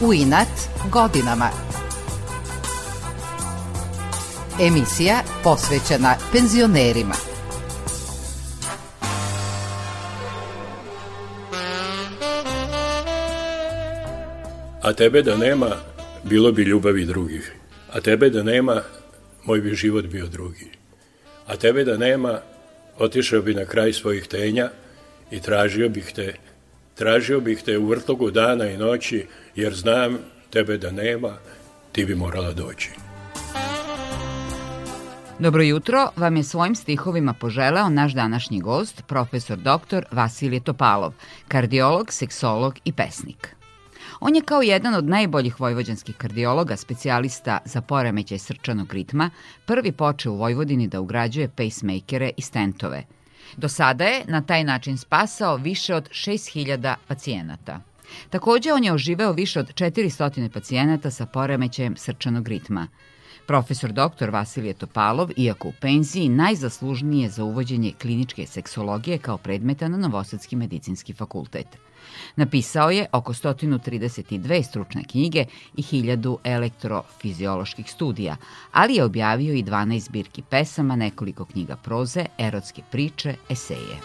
U 0.00 0.14
inat 0.14 0.48
godinama. 0.90 1.50
Emisija 4.60 5.22
posvećena 5.44 6.14
penzionerima. 6.32 7.14
A 14.82 14.92
tebe 14.92 15.22
da 15.22 15.36
nema, 15.36 15.70
bilo 16.24 16.52
bi 16.52 16.62
ljubavi 16.62 17.04
drugih. 17.04 17.52
A 17.92 18.00
tebe 18.00 18.30
da 18.30 18.42
nema, 18.42 18.82
moj 19.44 19.60
bi 19.60 19.74
život 19.74 20.04
bio 20.04 20.26
drugi. 20.26 20.70
A 21.46 21.56
tebe 21.56 21.84
da 21.84 21.96
nema, 21.96 22.40
otišao 22.98 23.42
bi 23.42 23.54
na 23.54 23.64
kraj 23.64 23.92
svojih 23.92 24.26
tenja 24.26 24.70
i 25.30 25.40
tražio 25.40 25.88
bih 25.88 26.12
te, 26.14 26.34
tražio 26.98 27.40
bih 27.40 27.62
te 27.64 27.78
u 27.78 27.86
vrtlogu 27.86 28.30
dana 28.30 28.66
i 28.66 28.76
noći, 28.76 29.26
jer 29.56 29.74
znam 29.74 30.18
tebe 30.50 30.78
da 30.78 30.90
nema, 30.90 31.36
ti 31.92 32.04
bi 32.04 32.14
morala 32.14 32.52
doći. 32.52 32.90
Dobro 35.38 35.62
jutro 35.62 36.08
vam 36.16 36.36
je 36.36 36.44
svojim 36.44 36.74
stihovima 36.74 37.32
poželeo 37.32 37.88
naš 37.88 38.12
današnji 38.12 38.60
gost, 38.60 39.02
profesor 39.06 39.58
dr. 39.58 40.04
Vasilije 40.10 40.60
Topalov, 40.60 41.12
kardiolog, 41.48 42.12
seksolog 42.12 42.78
i 42.84 42.92
pesnik. 42.92 43.56
On 44.20 44.36
je 44.36 44.42
kao 44.42 44.62
jedan 44.62 44.94
od 44.94 45.04
najboljih 45.04 45.60
vojvođanskih 45.60 46.16
kardiologa, 46.16 46.76
specijalista 46.76 47.58
za 47.64 47.80
poremećaj 47.80 48.38
srčanog 48.38 48.94
ritma, 48.94 49.30
prvi 49.66 49.92
počeo 49.92 50.32
u 50.32 50.36
Vojvodini 50.36 50.88
da 50.88 51.00
ugrađuje 51.00 51.48
pacemakere 51.48 52.30
i 52.36 52.42
stentove. 52.42 53.04
Do 53.56 53.68
sada 53.68 54.04
je 54.04 54.24
na 54.28 54.40
taj 54.42 54.64
način 54.64 54.98
spasao 54.98 55.56
više 55.56 55.94
od 55.94 56.08
6000 56.10 56.94
pacijenata. 57.08 57.80
Takođe, 58.30 58.72
on 58.72 58.84
je 58.84 58.92
oživeo 58.92 59.32
više 59.32 59.60
od 59.60 59.74
400 59.74 60.48
pacijenata 60.48 61.10
sa 61.10 61.26
poremećajem 61.26 61.96
srčanog 61.96 62.48
ritma. 62.48 62.88
Profesor 63.48 63.92
dr. 63.92 64.30
Vasilije 64.30 64.74
Topalov, 64.74 65.30
iako 65.36 65.68
u 65.68 65.72
penziji, 65.80 66.28
najzaslužniji 66.28 67.22
je 67.22 67.28
za 67.30 67.44
uvođenje 67.44 67.92
kliničke 68.00 68.46
seksologije 68.46 69.18
kao 69.18 69.38
predmeta 69.38 69.88
na 69.88 69.96
Novosadski 69.96 70.56
medicinski 70.56 71.12
fakultet. 71.12 71.66
Napisao 72.36 72.90
je 72.90 73.06
oko 73.12 73.32
132 73.32 74.62
stručne 74.62 75.04
knjige 75.04 75.44
i 75.76 75.82
1000 75.82 76.36
elektrofizioloških 76.44 77.90
studija, 77.90 78.36
ali 78.72 78.94
je 78.94 79.04
objavio 79.04 79.54
i 79.54 79.62
12 79.62 79.98
zbirki 79.98 80.42
pesama, 80.42 80.96
nekoliko 80.96 81.44
knjiga 81.44 81.76
proze, 81.76 82.24
erotske 82.38 82.82
priče, 82.90 83.34
eseje. 83.50 83.98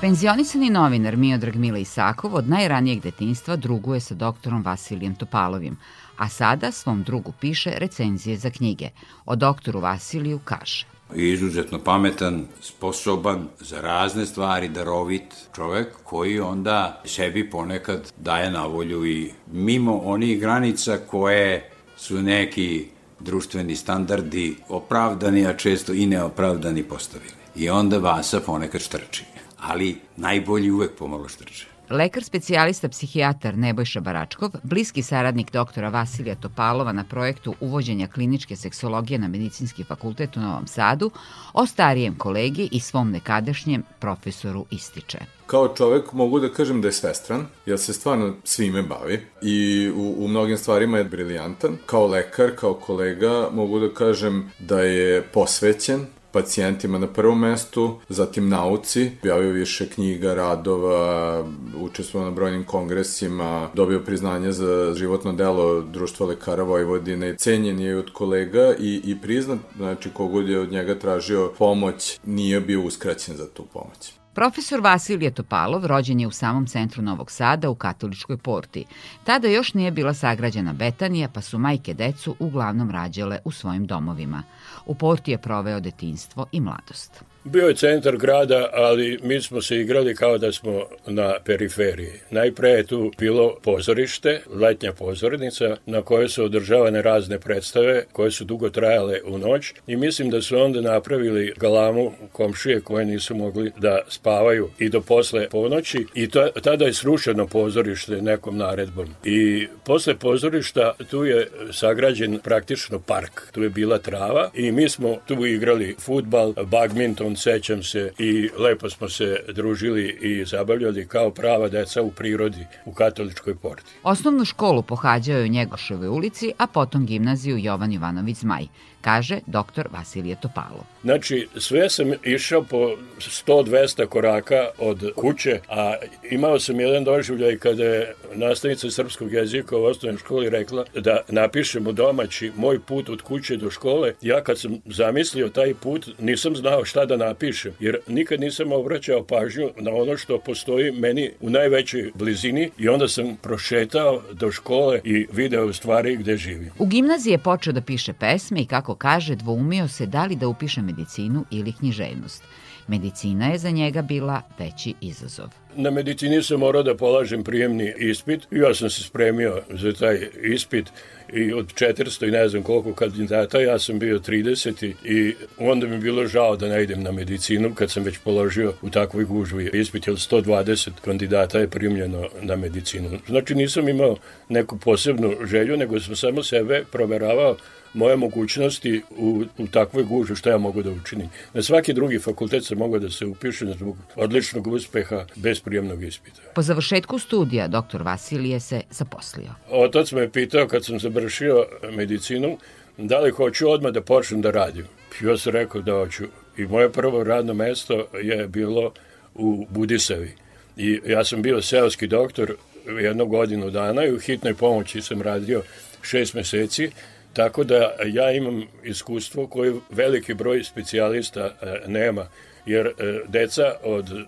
Penzionisani 0.00 0.70
novinar 0.70 1.16
Miodrag 1.16 1.56
Mila 1.56 1.78
Isakov 1.78 2.34
od 2.34 2.48
najranijeg 2.48 3.00
detinstva 3.02 3.56
druguje 3.56 4.00
sa 4.00 4.14
doktorom 4.14 4.62
Vasilijem 4.62 5.14
Topalovim, 5.14 5.76
a 6.16 6.28
sada 6.28 6.72
svom 6.72 7.02
drugu 7.02 7.32
piše 7.40 7.72
recenzije 7.76 8.36
za 8.36 8.50
knjige. 8.50 8.90
O 9.26 9.36
doktoru 9.36 9.80
Vasiliju 9.80 10.40
kaže 10.44 10.86
izuzetno 11.14 11.78
pametan, 11.78 12.46
sposoban 12.60 13.48
za 13.60 13.80
razne 13.80 14.26
stvari, 14.26 14.68
darovit 14.68 15.34
čovek 15.54 15.88
koji 16.04 16.40
onda 16.40 17.02
sebi 17.04 17.50
ponekad 17.50 18.12
daje 18.16 18.50
na 18.50 18.66
volju 18.66 19.06
i 19.06 19.30
mimo 19.52 19.98
onih 19.98 20.40
granica 20.40 20.98
koje 21.10 21.70
su 21.96 22.22
neki 22.22 22.86
društveni 23.20 23.76
standardi 23.76 24.56
opravdani, 24.68 25.46
a 25.46 25.56
često 25.56 25.92
i 25.92 26.06
neopravdani 26.06 26.82
postavili. 26.82 27.32
I 27.56 27.70
onda 27.70 27.98
Vasa 27.98 28.40
ponekad 28.40 28.80
štrči. 28.80 29.37
Ali 29.60 30.00
najbolji 30.16 30.70
uvek 30.70 30.90
pomalo 30.98 31.28
štrče. 31.28 31.78
Lekar 31.90 32.24
specijalista 32.24 32.88
psihijatar 32.88 33.56
Nebojša 33.56 34.00
Baračkov, 34.00 34.50
bliski 34.62 35.02
saradnik 35.02 35.52
doktora 35.52 35.88
Vasilija 35.88 36.34
Topalova 36.34 36.92
na 36.92 37.04
projektu 37.04 37.54
uvođenja 37.60 38.08
kliničke 38.08 38.56
seksologije 38.56 39.18
na 39.18 39.28
Medicinski 39.28 39.84
fakultet 39.84 40.36
u 40.36 40.40
Novom 40.40 40.66
Sadu, 40.66 41.10
o 41.52 41.66
starijem 41.66 42.18
kolegi 42.18 42.68
i 42.72 42.80
svom 42.80 43.10
nekadašnjem 43.10 43.82
profesoru 43.98 44.66
ističe. 44.70 45.18
Kao 45.46 45.74
čovek 45.76 46.12
mogu 46.12 46.40
da 46.40 46.52
kažem 46.52 46.82
da 46.82 46.88
je 46.88 46.92
svestran, 46.92 47.46
jer 47.66 47.78
se 47.78 47.92
stvarno 47.92 48.34
svime 48.44 48.82
bavi 48.82 49.20
i 49.42 49.90
u, 49.96 50.14
u 50.18 50.28
mnogim 50.28 50.58
stvarima 50.58 50.98
je 50.98 51.04
briljantan. 51.04 51.76
Kao 51.86 52.06
lekar, 52.06 52.50
kao 52.56 52.74
kolega 52.74 53.48
mogu 53.52 53.78
da 53.78 53.94
kažem 53.94 54.50
da 54.58 54.80
je 54.80 55.22
posvećen, 55.22 56.06
pacijentima 56.32 56.98
na 56.98 57.06
prvom 57.06 57.40
mestu, 57.40 57.98
zatim 58.08 58.48
nauci, 58.48 59.10
objavio 59.22 59.52
više 59.52 59.88
knjiga, 59.88 60.34
radova, 60.34 61.44
učestvovao 61.80 62.30
na 62.30 62.34
brojnim 62.34 62.64
kongresima, 62.64 63.70
dobio 63.74 64.00
priznanje 64.00 64.52
za 64.52 64.94
životno 64.94 65.32
delo 65.32 65.80
Društva 65.80 66.26
lekara 66.26 66.62
Vojvodine, 66.62 67.36
cenjen 67.36 67.80
je 67.80 67.98
od 67.98 68.10
kolega 68.12 68.74
i, 68.78 69.00
i 69.04 69.20
priznat, 69.22 69.58
znači 69.76 70.10
kogod 70.10 70.48
je 70.48 70.60
od 70.60 70.72
njega 70.72 70.98
tražio 70.98 71.52
pomoć, 71.58 72.20
nije 72.24 72.60
bio 72.60 72.82
uskraćen 72.82 73.36
za 73.36 73.46
tu 73.48 73.64
pomoć. 73.72 74.17
Profesor 74.38 74.80
Vasilije 74.80 75.30
Topalov 75.30 75.86
rođen 75.86 76.20
je 76.20 76.26
u 76.26 76.30
samom 76.30 76.66
centru 76.66 77.02
Novog 77.02 77.30
Sada 77.30 77.70
u 77.70 77.74
katoličkoj 77.74 78.36
porti. 78.36 78.84
Tada 79.24 79.48
još 79.48 79.74
nije 79.74 79.90
bila 79.90 80.14
sagrađena 80.14 80.72
Betanija, 80.72 81.28
pa 81.28 81.40
su 81.40 81.58
majke 81.58 81.94
decu 81.94 82.36
uglavnom 82.38 82.90
rađale 82.90 83.38
u 83.44 83.50
svojim 83.50 83.86
domovima. 83.86 84.42
U 84.86 84.94
porti 84.94 85.30
je 85.30 85.38
proveo 85.38 85.80
detinstvo 85.80 86.46
i 86.52 86.60
mladost. 86.60 87.24
Bio 87.50 87.68
je 87.68 87.74
centar 87.74 88.16
grada, 88.16 88.68
ali 88.72 89.18
mi 89.22 89.42
smo 89.42 89.62
se 89.62 89.76
igrali 89.76 90.14
kao 90.14 90.38
da 90.38 90.52
smo 90.52 90.84
na 91.06 91.34
periferiji. 91.44 92.12
Najpre 92.30 92.68
je 92.68 92.86
tu 92.86 93.12
bilo 93.18 93.56
pozorište, 93.62 94.40
letnja 94.54 94.92
pozornica, 94.92 95.76
na 95.86 96.02
kojoj 96.02 96.28
su 96.28 96.44
održavane 96.44 97.02
razne 97.02 97.38
predstave, 97.38 98.04
koje 98.12 98.30
su 98.30 98.44
dugo 98.44 98.70
trajale 98.70 99.20
u 99.24 99.38
noć 99.38 99.72
i 99.86 99.96
mislim 99.96 100.30
da 100.30 100.42
su 100.42 100.58
onda 100.58 100.80
napravili 100.80 101.54
galamu 101.56 102.12
komšije 102.32 102.80
koje 102.80 103.04
nisu 103.04 103.34
mogli 103.34 103.72
da 103.78 104.00
spavaju 104.08 104.70
i 104.78 104.88
do 104.88 105.00
posle 105.00 105.48
ponoći 105.48 106.06
i 106.14 106.28
to, 106.30 106.48
tada 106.62 106.84
je 106.84 106.92
srušeno 106.92 107.46
pozorište 107.46 108.22
nekom 108.22 108.56
naredbom. 108.56 109.14
I 109.24 109.66
posle 109.84 110.14
pozorišta 110.14 110.92
tu 111.10 111.24
je 111.24 111.48
sagrađen 111.72 112.38
praktično 112.44 112.98
park. 112.98 113.52
Tu 113.52 113.62
je 113.62 113.70
bila 113.70 113.98
trava 113.98 114.50
i 114.54 114.72
mi 114.72 114.88
smo 114.88 115.16
tu 115.26 115.46
igrali 115.46 115.96
futbal, 115.98 116.52
badminton, 116.52 117.37
sećam 117.38 117.82
se 117.82 118.12
i 118.18 118.50
lepo 118.58 118.90
smo 118.90 119.08
se 119.08 119.44
družili 119.48 120.18
i 120.22 120.44
zabavljali 120.44 121.08
kao 121.08 121.30
prava 121.30 121.68
deca 121.68 122.02
u 122.02 122.10
prirodi 122.10 122.66
u 122.84 122.92
katoličkoj 122.92 123.54
porti. 123.54 123.92
Osnovnu 124.02 124.44
školu 124.44 124.82
pohađao 124.82 125.38
je 125.38 125.44
u 125.44 125.48
Njegoševoj 125.48 126.08
ulici, 126.08 126.52
a 126.58 126.66
potom 126.66 127.06
gimnaziju 127.06 127.58
Jovan 127.58 127.92
Jovanović 127.92 128.36
Zmaj 128.36 128.66
kaže 129.00 129.40
dr. 129.46 129.88
Vasilije 129.90 130.36
Topalo. 130.40 130.84
Znači, 131.02 131.48
sve 131.56 131.90
sam 131.90 132.12
išao 132.24 132.62
po 132.62 132.96
100-200 133.18 134.06
koraka 134.06 134.68
od 134.78 135.12
kuće, 135.16 135.60
a 135.68 135.94
imao 136.30 136.58
sam 136.60 136.80
jedan 136.80 137.04
doživljaj 137.04 137.58
kada 137.58 137.84
je 137.84 138.14
nastavnica 138.34 138.90
srpskog 138.90 139.32
jezika 139.32 139.76
u 139.76 139.84
osnovnoj 139.84 140.18
školi 140.18 140.50
rekla 140.50 140.84
da 140.94 141.20
napišemo 141.28 141.92
domaći 141.92 142.52
moj 142.56 142.80
put 142.80 143.08
od 143.08 143.22
kuće 143.22 143.56
do 143.56 143.70
škole. 143.70 144.14
Ja 144.22 144.42
kad 144.44 144.58
sam 144.58 144.80
zamislio 144.86 145.48
taj 145.48 145.74
put, 145.74 146.08
nisam 146.18 146.56
znao 146.56 146.84
šta 146.84 147.04
da 147.06 147.16
napišem, 147.16 147.72
jer 147.80 147.98
nikad 148.06 148.40
nisam 148.40 148.72
obraćao 148.72 149.24
pažnju 149.24 149.70
na 149.76 149.90
ono 149.94 150.16
što 150.16 150.38
postoji 150.38 150.92
meni 150.92 151.30
u 151.40 151.50
najvećoj 151.50 152.10
blizini 152.14 152.70
i 152.78 152.88
onda 152.88 153.08
sam 153.08 153.36
prošetao 153.42 154.22
do 154.32 154.52
škole 154.52 155.00
i 155.04 155.26
video 155.32 155.72
stvari 155.72 156.16
gde 156.16 156.36
živim. 156.36 156.70
U 156.78 156.86
gimnaziji 156.86 157.32
je 157.32 157.38
počeo 157.38 157.72
da 157.72 157.80
piše 157.80 158.12
pesme 158.12 158.60
i 158.60 158.66
kako 158.66 158.94
kaže, 158.94 159.34
dvoumio 159.34 159.88
se 159.88 160.06
da 160.06 160.24
li 160.24 160.36
da 160.36 160.48
upiše 160.48 160.82
medicinu 160.88 161.44
ili 161.50 161.72
književnost. 161.72 162.42
Medicina 162.88 163.46
je 163.52 163.58
za 163.58 163.70
njega 163.70 164.02
bila 164.02 164.42
veći 164.58 164.94
izazov. 165.00 165.67
Na 165.76 165.90
medicini 165.90 166.42
sam 166.42 166.60
morao 166.60 166.82
da 166.82 166.96
polažem 166.96 167.44
prijemni 167.44 167.94
ispit 167.98 168.42
i 168.50 168.56
ja 168.58 168.74
sam 168.74 168.90
se 168.90 169.02
spremio 169.02 169.62
za 169.70 169.92
taj 169.92 170.28
ispit 170.42 170.86
i 171.32 171.52
od 171.52 171.66
400 171.74 172.28
i 172.28 172.30
ne 172.30 172.48
znam 172.48 172.62
koliko 172.62 172.92
kandidata 172.92 173.60
ja 173.60 173.78
sam 173.78 173.98
bio 173.98 174.18
30 174.18 174.94
i 175.04 175.34
onda 175.58 175.86
mi 175.86 175.94
je 175.94 175.98
bilo 175.98 176.26
žao 176.26 176.56
da 176.56 176.68
ne 176.68 176.82
idem 176.82 177.02
na 177.02 177.12
medicinu 177.12 177.74
kad 177.74 177.90
sam 177.90 178.02
već 178.02 178.18
položio 178.18 178.74
u 178.82 178.90
takvoj 178.90 179.24
gužvi 179.24 179.70
ispit, 179.72 180.06
jer 180.06 180.16
120 180.16 180.90
kandidata 181.04 181.58
je 181.58 181.68
primljeno 181.68 182.28
na 182.42 182.56
medicinu. 182.56 183.18
Znači 183.26 183.54
nisam 183.54 183.88
imao 183.88 184.16
neku 184.48 184.78
posebnu 184.78 185.34
želju, 185.44 185.76
nego 185.76 186.00
sam 186.00 186.16
samo 186.16 186.42
sebe 186.42 186.84
proveravao 186.92 187.56
moje 187.94 188.16
mogućnosti 188.16 189.02
u, 189.18 189.44
u 189.58 189.66
takvoj 189.66 190.04
gužu 190.04 190.34
šta 190.34 190.50
ja 190.50 190.58
mogu 190.58 190.82
da 190.82 190.90
učinim. 190.90 191.28
Na 191.54 191.62
svaki 191.62 191.92
drugi 191.92 192.18
fakultet 192.18 192.64
sam 192.64 192.78
mogao 192.78 192.98
da 192.98 193.10
se 193.10 193.26
upišem 193.26 193.72
zbog 193.72 193.96
odličnog 194.16 194.66
uspeha 194.66 195.24
bez 195.36 195.57
prijemnog 195.60 196.04
ispita. 196.04 196.40
Po 196.54 196.62
završetku 196.62 197.18
studija 197.18 197.68
dr. 197.68 198.02
Vasilije 198.02 198.60
se 198.60 198.80
zaposlio. 198.90 199.50
Otac 199.70 200.12
me 200.12 200.30
pitao 200.32 200.68
kad 200.68 200.84
sam 200.84 201.00
završio 201.00 201.66
medicinu 201.92 202.58
da 202.96 203.18
li 203.18 203.30
hoću 203.30 203.70
odmah 203.70 203.92
da 203.92 204.00
počnem 204.00 204.40
da 204.40 204.50
radim. 204.50 204.86
Ja 205.20 205.36
sam 205.36 205.52
rekao 205.52 205.80
da 205.82 205.92
hoću. 205.92 206.24
I 206.56 206.66
moje 206.66 206.92
prvo 206.92 207.24
radno 207.24 207.54
mesto 207.54 208.06
je 208.22 208.48
bilo 208.48 208.92
u 209.34 209.66
Budisavi 209.70 210.34
I 210.76 211.00
ja 211.06 211.24
sam 211.24 211.42
bio 211.42 211.62
seoski 211.62 212.06
doktor 212.06 212.54
jednu 213.00 213.26
godinu 213.26 213.70
dana 213.70 214.04
i 214.04 214.12
u 214.12 214.18
hitnoj 214.18 214.54
pomoći 214.54 215.02
sam 215.02 215.22
radio 215.22 215.62
šest 216.02 216.34
meseci, 216.34 216.90
tako 217.32 217.64
da 217.64 217.92
ja 218.06 218.30
imam 218.32 218.62
iskustvo 218.84 219.46
koje 219.46 219.74
veliki 219.90 220.34
broj 220.34 220.64
specijalista 220.64 221.40
e, 221.40 221.80
nema 221.86 222.26
jer 222.68 222.86
e, 222.86 222.92
deca 223.28 223.74
od, 223.82 224.10
e, 224.10 224.24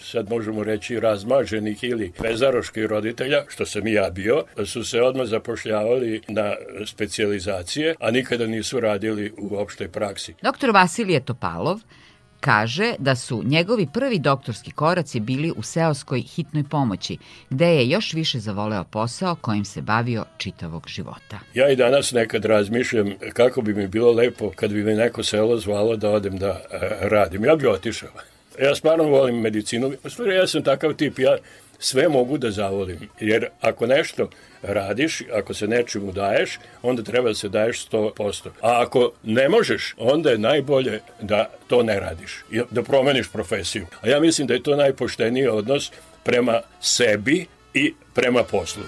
sad 0.00 0.30
možemo 0.30 0.64
reći, 0.64 1.00
razmaženih 1.00 1.84
ili 1.84 2.12
bezaroških 2.22 2.84
roditelja, 2.84 3.44
što 3.48 3.66
sam 3.66 3.86
i 3.86 3.92
ja 3.92 4.10
bio, 4.10 4.44
su 4.64 4.84
se 4.84 5.02
odmah 5.02 5.26
zapošljavali 5.26 6.22
na 6.28 6.54
specializacije, 6.86 7.94
a 8.00 8.10
nikada 8.10 8.46
nisu 8.46 8.80
radili 8.80 9.32
u 9.38 9.56
opštoj 9.56 9.88
praksi. 9.88 10.34
Doktor 10.42 10.70
Vasilije 10.70 11.24
Topalov 11.24 11.80
Kaže 12.44 12.94
da 12.98 13.16
su 13.16 13.42
njegovi 13.44 13.86
prvi 13.92 14.18
doktorski 14.18 14.70
koraci 14.70 15.20
bili 15.20 15.52
u 15.56 15.62
seoskoj 15.62 16.20
hitnoj 16.20 16.64
pomoći, 16.70 17.18
gde 17.50 17.66
je 17.66 17.88
još 17.88 18.12
više 18.12 18.38
zavoleo 18.38 18.84
posao 18.84 19.34
kojim 19.34 19.64
se 19.64 19.82
bavio 19.82 20.24
čitavog 20.38 20.88
života. 20.88 21.38
Ja 21.54 21.70
i 21.70 21.76
danas 21.76 22.12
nekad 22.12 22.44
razmišljam 22.44 23.12
kako 23.32 23.62
bi 23.62 23.74
mi 23.74 23.86
bilo 23.86 24.12
lepo 24.12 24.50
kad 24.56 24.72
bi 24.72 24.82
me 24.82 24.94
neko 24.94 25.22
selo 25.22 25.58
zvalo 25.58 25.96
da 25.96 26.10
odem 26.10 26.38
da 26.38 26.48
e, 26.48 26.78
radim. 27.00 27.44
Ja 27.44 27.56
bih 27.56 27.68
otišao. 27.68 28.10
Ja 28.60 28.74
stvarno 28.74 29.04
volim 29.04 29.40
medicinu. 29.40 29.92
Stvari, 30.06 30.34
ja 30.34 30.46
sam 30.46 30.62
takav 30.62 30.94
tip. 30.94 31.18
Ja 31.18 31.36
sve 31.78 32.08
mogu 32.08 32.38
da 32.38 32.50
zavolim. 32.50 33.08
Jer 33.20 33.48
ako 33.60 33.86
nešto 33.86 34.30
radiš, 34.62 35.22
ako 35.32 35.54
se 35.54 35.68
nečemu 35.68 36.12
daješ, 36.12 36.58
onda 36.82 37.02
treba 37.02 37.28
da 37.28 37.34
se 37.34 37.48
daješ 37.48 37.88
100%. 37.88 38.48
A 38.60 38.82
ako 38.82 39.12
ne 39.22 39.48
možeš, 39.48 39.94
onda 39.98 40.30
je 40.30 40.38
najbolje 40.38 41.00
da 41.20 41.50
to 41.66 41.82
ne 41.82 42.00
radiš. 42.00 42.44
Da 42.70 42.82
promeniš 42.82 43.28
profesiju. 43.32 43.86
A 44.00 44.08
ja 44.08 44.20
mislim 44.20 44.46
da 44.46 44.54
je 44.54 44.62
to 44.62 44.76
najpošteniji 44.76 45.48
odnos 45.48 45.92
prema 46.22 46.60
sebi 46.80 47.46
i 47.74 47.94
prema 48.14 48.42
poslu. 48.42 48.84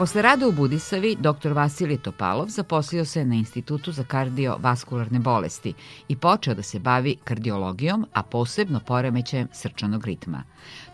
Posle 0.00 0.22
rada 0.22 0.48
u 0.48 0.52
Budisavi, 0.52 1.16
dr. 1.20 1.52
Vasilij 1.52 1.98
Topalov 1.98 2.48
zaposlio 2.48 3.04
se 3.04 3.24
na 3.24 3.34
Institutu 3.34 3.92
za 3.92 4.04
kardiovaskularne 4.04 5.18
bolesti 5.18 5.74
i 6.08 6.16
počeo 6.16 6.54
da 6.54 6.62
se 6.62 6.78
bavi 6.78 7.16
kardiologijom, 7.24 8.06
a 8.12 8.22
posebno 8.22 8.80
poremećajem 8.86 9.48
srčanog 9.52 10.06
ritma. 10.06 10.42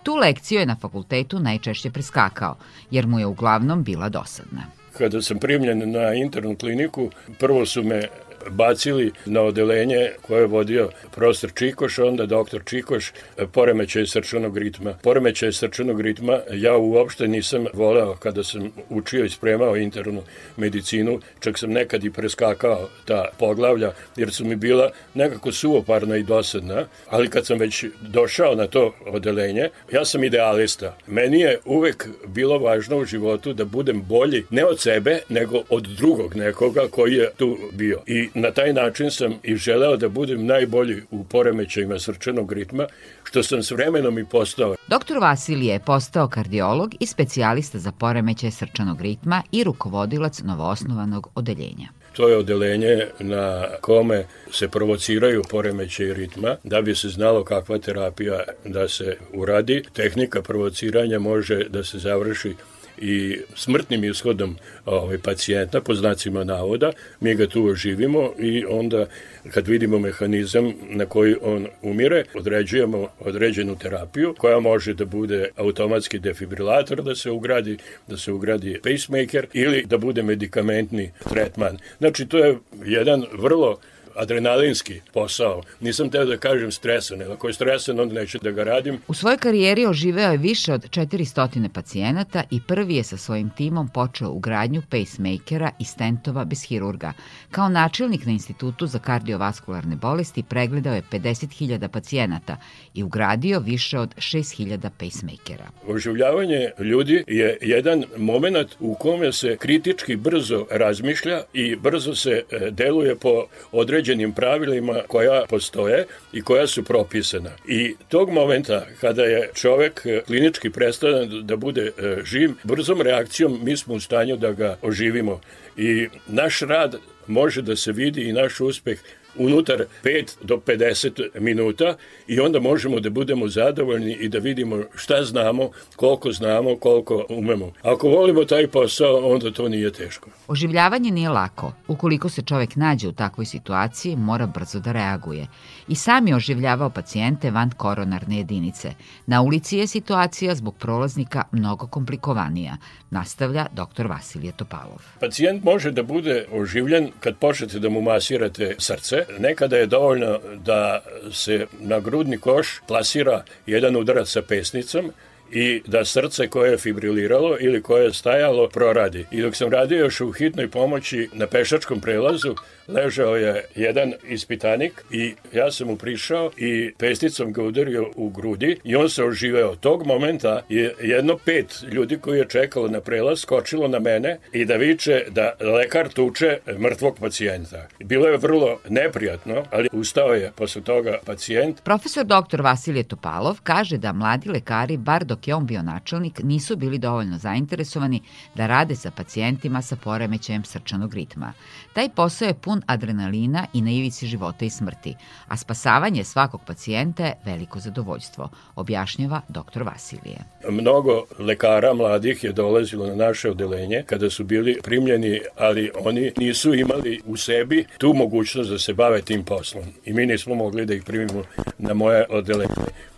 Tu 0.03 0.15
lekciju 0.17 0.61
je 0.61 0.67
na 0.67 0.77
fakultetu 0.77 1.39
najčešće 1.39 1.91
preskakao, 1.91 2.57
jer 2.91 3.07
mu 3.07 3.19
je 3.19 3.27
uglavnom 3.27 3.85
bila 3.85 4.09
dosadna. 4.09 4.63
Kada 4.99 5.23
sam 5.23 5.39
primljen 5.39 5.93
na 5.93 6.15
internu 6.15 6.57
kliniku, 6.57 7.11
prvo 7.39 7.67
su 7.67 7.83
me 7.83 8.09
bacili 8.51 9.13
na 9.27 9.43
odelenje 9.43 10.11
koje 10.23 10.41
je 10.41 10.47
vodio 10.47 10.91
profesor 11.15 11.51
Čikoš, 11.55 11.99
onda 11.99 12.27
doktor 12.27 12.63
Čikoš, 12.65 13.13
poremećaj 13.53 14.07
srčanog 14.07 14.59
ritma. 14.59 14.95
Poremećaj 15.03 15.53
srčanog 15.53 16.01
ritma 16.01 16.41
ja 16.53 16.77
uopšte 16.77 17.29
nisam 17.29 17.67
voleo 17.73 18.17
kada 18.17 18.45
sam 18.45 18.73
učio 18.89 19.25
i 19.25 19.31
spremao 19.31 19.77
internu 19.77 20.23
medicinu, 20.57 21.21
čak 21.41 21.59
sam 21.59 21.71
nekad 21.71 22.05
i 22.05 22.11
preskakao 22.11 22.89
ta 23.05 23.25
poglavlja, 23.39 23.93
jer 24.17 24.33
su 24.33 24.45
mi 24.45 24.57
bila 24.57 24.91
nekako 25.15 25.53
suoparna 25.53 26.17
i 26.17 26.23
dosadna, 26.23 26.85
ali 27.09 27.31
kad 27.31 27.47
sam 27.47 27.59
već 27.59 27.85
došao 28.01 28.55
na 28.55 28.67
to 28.67 28.95
odelenje, 29.07 29.69
ja 29.93 30.05
sam 30.05 30.25
idealista. 30.25 30.97
Meni 31.07 31.41
je 31.41 31.59
uvek 31.65 32.09
bilo 32.27 32.59
važno 32.59 32.97
u 32.99 33.05
životu 33.05 33.53
da 33.53 33.65
budem 33.65 34.03
bolji 34.03 34.45
ne 34.51 34.65
od 34.65 34.81
sebe, 34.81 35.19
nego 35.29 35.63
od 35.69 35.83
drugog 35.83 36.37
nekoga 36.37 36.81
koji 36.91 37.15
je 37.15 37.31
tu 37.37 37.59
bio. 37.73 38.03
I 38.07 38.29
na 38.37 38.51
taj 38.51 38.73
način 38.73 39.11
sam 39.11 39.35
i 39.43 39.57
želeo 39.57 39.97
da 39.97 40.09
budem 40.09 40.47
najbolji 40.47 41.03
u 41.11 41.25
poremećajima 41.25 41.99
srčanog 41.99 42.53
ritma, 42.53 42.87
što 43.25 43.43
sam 43.43 43.63
s 43.63 43.71
vremenom 43.71 44.19
i 44.19 44.25
postao. 44.25 44.75
Doktor 44.89 45.19
Vasilije 45.19 45.73
je 45.73 45.81
postao 45.81 46.29
kardiolog 46.29 46.95
i 47.01 47.07
specijalista 47.07 47.79
za 47.79 47.93
poremećaj 47.93 48.51
srčanog 48.51 49.01
ritma 49.01 49.43
i 49.53 49.65
rukovodilac 49.65 50.41
novoosnovanog 50.43 51.29
odeljenja. 51.35 51.89
To 52.13 52.29
je 52.29 52.37
odelenje 52.37 53.07
na 53.21 53.67
kome 53.81 54.25
se 54.51 54.69
provociraju 54.69 55.43
poremećaj 55.51 56.15
ritma 56.15 56.57
da 56.65 56.83
bi 56.83 56.95
se 56.95 57.09
znalo 57.09 57.45
kakva 57.45 57.79
terapija 57.79 58.41
da 58.65 58.89
se 58.89 59.17
uradi. 59.33 59.83
Tehnika 59.93 60.43
provociranja 60.43 61.19
može 61.19 61.65
da 61.69 61.85
se 61.85 61.99
završi 61.99 62.55
i 62.99 63.39
smrtnim 63.55 64.05
ishodom 64.05 64.57
ovaj, 64.85 65.19
pacijenta, 65.19 65.81
po 65.81 65.95
znacima 65.95 66.45
navoda, 66.45 66.93
mi 67.21 67.35
ga 67.35 67.47
tu 67.47 67.67
oživimo 67.67 68.33
i 68.39 68.65
onda 68.65 69.07
kad 69.51 69.69
vidimo 69.69 69.99
mehanizam 69.99 70.73
na 70.91 71.07
koji 71.07 71.37
on 71.43 71.67
umire, 71.83 72.25
određujemo 72.35 73.09
određenu 73.21 73.77
terapiju 73.77 74.35
koja 74.39 74.61
može 74.61 74.95
da 74.95 75.05
bude 75.05 75.49
automatski 75.57 76.19
defibrilator 76.19 77.03
da 77.03 77.15
se 77.15 77.31
ugradi, 77.31 77.77
da 78.09 78.17
se 78.17 78.33
ugradi 78.33 78.81
pacemaker 78.83 79.47
ili 79.53 79.85
da 79.87 79.99
bude 79.99 80.23
medikamentni 80.23 81.11
tretman. 81.29 81.79
Znači, 81.99 82.27
to 82.27 82.39
je 82.39 82.59
jedan 82.85 83.25
vrlo 83.33 83.79
adrenalinski 84.17 85.01
posao. 85.13 85.63
Nisam 85.81 86.11
teo 86.11 86.25
da 86.25 86.37
kažem 86.37 86.73
stresan, 86.73 87.21
jer 87.21 87.33
ako 87.33 87.47
je 87.49 87.55
stresan, 87.55 88.01
onda 88.01 88.15
neću 88.15 88.39
da 88.43 88.51
ga 88.51 88.65
radim. 88.65 88.99
U 89.09 89.15
svojoj 89.15 89.39
karijeri 89.39 89.87
oživeo 89.87 90.31
je 90.31 90.39
više 90.39 90.73
od 90.73 90.89
400 90.91 91.69
pacijenata 91.69 92.43
i 92.51 92.61
prvi 92.69 92.97
je 92.97 93.05
sa 93.05 93.17
svojim 93.17 93.51
timom 93.57 93.89
počeo 93.89 94.31
ugradnju 94.31 94.83
pacemakera 94.91 95.71
i 95.79 95.85
stentova 95.85 96.45
bez 96.45 96.63
hirurga. 96.63 97.13
Kao 97.51 97.69
načelnik 97.69 98.27
na 98.27 98.33
Institutu 98.33 98.87
za 98.87 98.99
kardiovaskularne 98.99 99.97
bolesti 99.97 100.43
pregledao 100.43 100.95
je 100.95 101.03
50.000 101.13 101.89
pacijenata 101.89 102.57
i 102.95 103.03
ugradio 103.03 103.61
više 103.61 103.99
od 103.99 104.15
6.000 104.15 104.91
pacemakera. 104.99 105.71
Oživljavanje 105.87 106.71
ljudi 106.79 107.25
je 107.27 107.59
jedan 107.61 108.05
moment 108.17 108.69
u 108.81 108.95
kome 108.95 109.33
se 109.33 109.57
kritički 109.57 110.17
brzo 110.17 110.67
razmišlja 110.71 111.43
i 111.53 111.77
brzo 111.77 112.15
se 112.15 112.43
e, 112.51 112.71
deluje 112.71 113.17
po 113.17 113.47
određenim 113.73 114.06
određenim 114.07 114.33
pravilima 114.33 115.03
koja 115.09 115.45
postoje 115.49 116.07
i 116.33 116.43
koja 116.43 116.67
su 116.67 116.85
propisana. 116.85 117.51
I 117.69 117.95
tog 118.09 118.31
momenta 118.31 118.87
kada 119.01 119.23
je 119.23 119.51
čovek 119.55 120.03
e, 120.05 120.21
klinički 120.27 120.71
prestane 120.71 121.27
da 121.43 121.57
bude 121.57 121.83
e, 121.83 122.17
živ, 122.25 122.51
brzom 122.65 123.01
reakcijom 123.01 123.61
mi 123.63 123.77
smo 123.77 123.95
u 123.95 124.01
stanju 124.01 124.37
da 124.37 124.53
ga 124.53 124.79
oživimo. 124.83 125.41
I 125.77 126.09
naš 126.27 126.61
rad 126.61 126.97
može 127.27 127.63
da 127.63 127.77
se 127.77 127.93
vidi 127.93 128.29
i 128.29 128.33
naš 128.33 128.61
uspeh 128.61 128.99
unutar 129.39 129.85
5 130.05 130.35
do 130.43 130.57
50 130.67 131.41
minuta 131.41 131.97
i 132.27 132.41
onda 132.41 132.61
možemo 132.61 133.01
da 133.01 133.11
budemo 133.11 133.49
zadovoljni 133.49 134.13
i 134.13 134.29
da 134.29 134.39
vidimo 134.39 134.83
šta 134.95 135.25
znamo, 135.25 135.71
koliko 135.97 136.33
znamo, 136.33 136.77
koliko 136.77 137.27
umemo. 137.29 137.73
Ako 137.83 138.09
volimo 138.09 138.45
taj 138.45 138.67
posao, 138.67 139.33
onda 139.33 139.51
to 139.51 139.69
nije 139.69 139.93
teško. 139.93 140.31
Oživljavanje 140.49 141.11
nije 141.11 141.29
lako. 141.29 141.73
Ukoliko 141.89 142.29
se 142.29 142.43
čovek 142.43 142.77
nađe 142.77 143.09
u 143.09 143.13
takvoj 143.13 143.47
situaciji, 143.47 144.17
mora 144.17 144.47
brzo 144.47 144.81
da 144.81 144.93
reaguje. 144.93 145.47
I 145.89 145.95
sam 145.95 146.29
je 146.29 146.37
oživljavao 146.37 146.91
pacijente 146.91 147.51
van 147.51 147.71
koronarne 147.71 148.37
jedinice. 148.37 148.93
Na 149.27 149.43
ulici 149.43 149.79
je 149.79 149.87
situacija 149.87 150.55
zbog 150.55 150.77
prolaznika 150.77 151.43
mnogo 151.53 151.87
komplikovanija, 151.87 152.77
nastavlja 153.11 153.67
dr. 153.73 154.07
Vasilije 154.07 154.53
Topalov. 154.53 155.03
Pacijent 155.21 155.65
može 155.65 155.91
da 155.91 156.03
bude 156.03 156.47
oživljen 156.53 157.11
kad 157.21 157.37
počnete 157.37 157.79
da 157.79 157.89
mu 157.89 158.01
masirate 158.01 158.75
srce, 158.79 159.25
Nekada 159.39 159.77
je 159.77 159.87
dovoljno 159.87 160.41
da 160.65 161.03
se 161.33 161.67
na 161.81 162.01
grudni 162.01 162.39
koš 162.39 162.81
plasira 162.89 163.45
jedan 163.67 163.97
udarac 163.97 164.29
sa 164.29 164.43
pesnicom 164.43 165.13
i 165.53 165.83
da 165.87 166.05
srce 166.05 166.49
koje 166.49 166.71
je 166.71 166.79
fibriliralo 166.79 167.57
ili 167.61 167.83
koje 167.83 168.05
je 168.05 168.13
stajalo 168.13 168.69
proradi. 168.69 169.27
I 169.31 169.43
dok 169.43 169.57
sam 169.57 169.71
radio 169.71 169.99
još 169.99 170.21
u 170.21 170.33
hitnoj 170.33 170.71
pomoći 170.71 171.29
na 171.33 171.47
pešačkom 171.47 172.01
prelazu, 172.01 172.55
ležao 172.89 173.37
je 173.37 173.65
jedan 173.75 174.13
ispitanik 174.29 175.05
i 175.11 175.35
ja 175.53 175.71
sam 175.71 175.87
mu 175.87 175.97
prišao 175.97 176.51
i 176.57 176.93
pesnicom 176.99 177.53
ga 177.53 177.63
udario 177.63 178.11
u 178.17 178.31
grudi 178.31 178.81
i 178.85 178.97
on 178.97 179.11
se 179.11 179.25
oživeo. 179.25 179.77
Tog 179.77 180.07
momenta 180.07 180.63
je 180.69 180.95
jedno 181.01 181.39
pet 181.45 181.85
ljudi 181.93 182.19
koji 182.19 182.39
je 182.39 182.49
čekalo 182.49 182.89
na 182.89 183.01
prelaz 183.01 183.41
skočilo 183.41 183.89
na 183.89 183.99
mene 183.99 184.39
i 184.53 184.65
da 184.65 184.75
viče 184.75 185.25
da 185.31 185.53
lekar 185.61 186.09
tuče 186.09 186.59
mrtvog 186.79 187.19
pacijenta. 187.21 187.87
Bilo 188.05 188.27
je 188.27 188.37
vrlo 188.37 188.79
neprijatno, 188.89 189.65
ali 189.71 189.89
ustao 189.93 190.33
je 190.35 190.53
posle 190.57 190.83
toga 190.83 191.19
pacijent. 191.27 191.83
Profesor 191.83 192.25
dr. 192.25 192.63
Vasilije 192.63 193.03
Topalov 193.03 193.61
kaže 193.63 193.99
da 193.99 194.13
mladi 194.13 194.51
lekari 194.51 194.97
bar 194.97 195.25
do 195.25 195.37
dok 195.37 195.49
je 195.49 195.55
on 195.55 195.67
bio 195.67 195.83
načelnik, 195.83 196.41
nisu 196.43 196.77
bili 196.77 196.99
dovoljno 196.99 197.39
zainteresovani 197.39 198.23
da 198.55 198.67
rade 198.67 198.97
sa 198.97 199.11
pacijentima 199.11 199.83
sa 199.83 199.97
poremećajem 199.97 200.65
srčanog 200.65 201.15
ritma. 201.15 201.53
Taj 201.93 202.09
posao 202.09 202.49
je 202.49 202.55
pun 202.55 202.76
adrenalina 202.87 203.67
i 203.73 203.83
na 203.83 203.91
ivici 203.91 204.27
života 204.27 204.65
i 204.65 204.71
smrti, 204.71 205.15
a 205.49 205.57
spasavanje 205.57 206.25
svakog 206.25 206.61
pacijenta 206.67 207.25
je 207.25 207.35
veliko 207.45 207.81
zadovoljstvo, 207.81 208.49
objašnjava 208.77 209.41
dr. 209.49 209.83
Vasilije. 209.83 210.39
Mnogo 210.69 211.25
lekara 211.39 211.95
mladih 211.95 212.45
je 212.45 212.53
dolazilo 212.53 213.07
na 213.07 213.15
naše 213.15 213.51
odelenje 213.51 214.03
kada 214.07 214.31
su 214.31 214.45
bili 214.45 214.79
primljeni, 214.83 215.41
ali 215.57 215.91
oni 216.05 216.33
nisu 216.37 216.75
imali 216.75 217.21
u 217.25 217.37
sebi 217.37 217.85
tu 217.99 218.15
mogućnost 218.15 218.71
da 218.71 218.79
se 218.79 218.95
bave 218.95 219.23
tim 219.23 219.45
poslom. 219.45 219.85
I 220.05 220.13
mi 220.13 220.27
nismo 220.27 220.55
mogli 220.55 220.87
da 220.87 220.95
ih 220.95 221.03
primimo 221.03 221.43
na 221.79 221.95
moje 221.95 222.27
odelenje. 222.31 222.75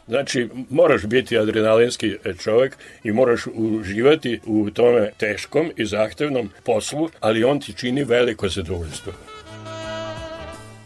Znači, 0.09 0.49
moraš 0.71 1.05
biti 1.05 1.39
adrenalinski 1.39 2.17
čovek 2.43 2.77
i 3.05 3.13
moraš 3.13 3.47
uživati 3.55 4.41
u 4.47 4.71
tome 4.71 5.11
teškom 5.17 5.71
i 5.77 5.87
zahtevnom 5.87 6.51
poslu, 6.65 7.09
ali 7.21 7.45
on 7.45 7.61
ti 7.61 7.73
čini 7.73 8.05
veliko 8.05 8.49
zadovoljstvo. 8.49 9.13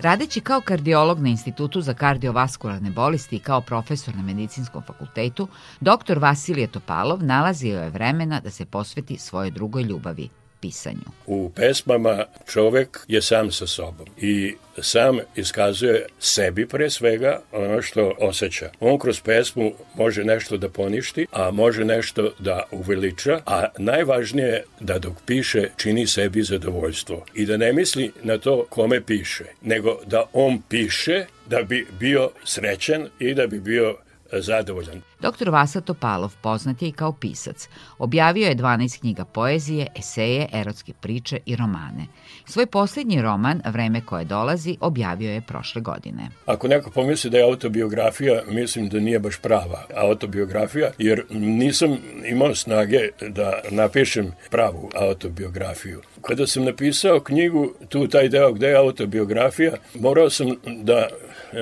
Radeći 0.03 0.41
kao 0.41 0.61
kardiolog 0.61 1.21
na 1.21 1.29
Institutu 1.29 1.81
za 1.81 1.95
kardiovaskularne 1.95 2.91
bolesti 2.91 3.37
i 3.37 3.39
kao 3.39 3.61
profesor 3.61 4.15
na 4.17 4.23
Medicinskom 4.23 4.83
fakultetu, 4.83 5.49
dr. 5.81 6.19
Vasilije 6.19 6.67
Topalov 6.67 7.25
nalazio 7.25 7.81
je 7.81 7.91
vremena 7.91 8.41
da 8.41 8.51
se 8.51 8.65
posveti 8.65 9.19
svojoj 9.19 9.51
drugoj 9.51 9.83
ljubavi– 9.83 10.29
pisanju. 10.63 11.09
U 11.27 11.51
pesmama 11.55 12.25
čovek 12.47 12.99
je 13.09 13.23
sam 13.23 13.51
sa 13.53 13.67
sobom 13.67 14.07
i 14.17 14.55
sam 14.81 15.19
iskazuje 15.37 16.07
sebi 16.19 16.67
pre 16.67 16.91
svega 16.91 17.41
ono 17.53 17.83
što 17.83 18.15
osjeća. 18.21 18.71
On 18.81 18.99
kroz 18.99 19.21
pesmu 19.21 19.73
može 19.95 20.25
nešto 20.25 20.57
da 20.57 20.69
poništi, 20.69 21.27
a 21.33 21.51
može 21.51 21.85
nešto 21.85 22.33
da 22.39 22.63
uveliča, 22.71 23.41
a 23.47 23.67
najvažnije 23.79 24.47
je 24.47 24.65
da 24.81 24.99
dok 24.99 25.15
piše 25.27 25.69
čini 25.77 26.07
sebi 26.07 26.43
zadovoljstvo 26.43 27.25
i 27.35 27.47
da 27.47 27.57
ne 27.57 27.73
misli 27.73 28.13
na 28.23 28.39
to 28.39 28.67
kome 28.69 29.01
piše, 29.01 29.45
nego 29.63 29.99
da 30.07 30.25
on 30.33 30.63
piše 30.69 31.27
da 31.47 31.63
bi 31.63 31.87
bio 32.01 32.31
srećan 32.45 33.09
i 33.19 33.35
da 33.35 33.47
bi 33.47 33.61
bio 33.61 33.97
zadovoljan. 34.41 35.03
Dr. 35.21 35.51
Vasa 35.51 35.81
Topalov 35.81 36.33
poznat 36.41 36.83
je 36.83 36.89
i 36.89 36.93
kao 36.93 37.13
pisac. 37.13 37.69
Objavio 37.99 38.49
je 38.49 38.57
12 38.57 39.01
knjiga 39.01 39.25
poezije, 39.25 39.87
eseje, 39.99 40.49
erotske 40.53 40.93
priče 41.01 41.39
i 41.47 41.57
romane. 41.57 42.07
Svoj 42.45 42.67
poslednji 42.67 43.23
roman, 43.23 43.63
Vreme 43.67 44.01
koje 44.01 44.25
dolazi, 44.25 44.77
objavio 44.81 45.33
je 45.33 45.41
prošle 45.41 45.81
godine. 45.81 46.29
Ako 46.47 46.69
neko 46.69 46.91
pomisli 46.91 47.31
da 47.31 47.39
je 47.39 47.45
autobiografija, 47.45 48.43
mislim 48.49 48.89
da 48.89 49.01
nije 49.01 49.19
baš 49.19 49.37
prava 49.39 49.87
autobiografija, 49.97 50.91
jer 50.99 51.25
nisam 51.31 51.99
imao 52.27 52.55
snage 52.55 53.09
da 53.29 53.61
napišem 53.71 54.33
pravu 54.51 54.91
autobiografiju. 54.95 56.03
Kada 56.23 56.47
sam 56.47 56.65
napisao 56.65 57.21
knjigu, 57.21 57.73
tu 57.89 58.09
taj 58.09 58.29
deo 58.29 58.53
gde 58.53 58.67
je 58.67 58.77
autobiografija, 58.77 59.73
morao 59.95 60.31
sam 60.31 60.47
da 60.65 61.09